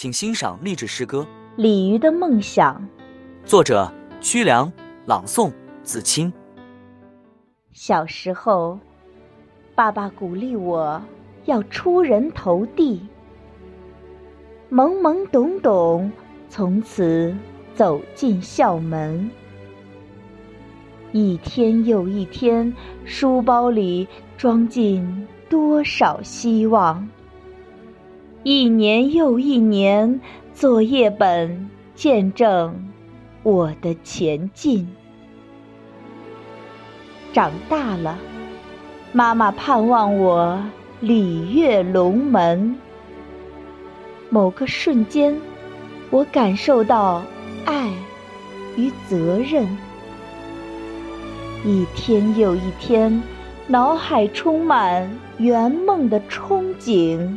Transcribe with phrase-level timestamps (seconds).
[0.00, 1.18] 请欣赏励志诗歌
[1.56, 2.74] 《鲤鱼的梦想》，
[3.46, 4.72] 作者屈良，
[5.04, 6.32] 朗诵子清。
[7.74, 8.78] 小时候，
[9.74, 10.98] 爸爸鼓励我
[11.44, 13.06] 要出人头地，
[14.70, 16.10] 懵懵懂懂，
[16.48, 17.36] 从此
[17.74, 19.30] 走进校门。
[21.12, 22.74] 一天又一天，
[23.04, 24.08] 书包里
[24.38, 27.06] 装进多少希望。
[28.42, 30.18] 一年又一年，
[30.54, 32.74] 作业本见证
[33.42, 34.88] 我的前进。
[37.34, 38.18] 长大了，
[39.12, 40.58] 妈妈盼望我
[41.00, 42.74] 礼乐龙门。
[44.30, 45.38] 某个瞬间，
[46.08, 47.22] 我感受到
[47.66, 47.92] 爱
[48.74, 49.68] 与责任。
[51.62, 53.22] 一天又一天，
[53.66, 57.36] 脑海充满圆梦的憧憬。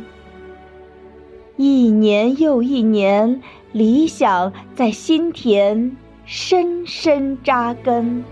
[1.56, 3.40] 一年又一年，
[3.70, 8.24] 理想在心田深深扎根。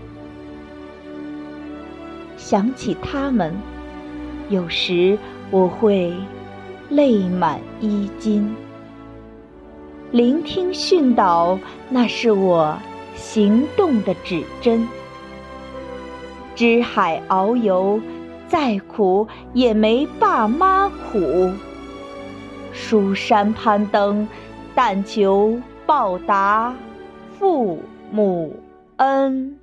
[2.35, 3.55] 想起他们，
[4.49, 5.17] 有时
[5.51, 6.13] 我会
[6.89, 8.53] 泪满衣襟。
[10.11, 11.57] 聆听训导，
[11.89, 12.77] 那是我
[13.15, 14.85] 行动的指针。
[16.55, 18.01] 知海遨游，
[18.49, 21.49] 再苦也没爸妈苦。
[22.93, 24.27] 蜀山攀登，
[24.75, 26.75] 但求报答
[27.39, 27.79] 父
[28.11, 28.55] 母
[28.97, 29.57] 恩。